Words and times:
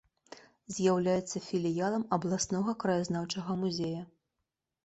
З'яўляецца 0.77 1.41
філіялам 1.49 2.05
абласнога 2.17 2.75
краязнаўчага 2.85 3.51
музея. 3.67 4.01